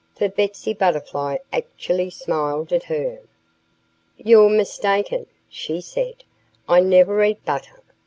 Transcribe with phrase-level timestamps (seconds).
[0.17, 3.19] For Betsy Butterfly actually smiled at her.
[4.17, 6.23] "You're mistaken," she said.
[6.67, 7.83] "I never eat butter.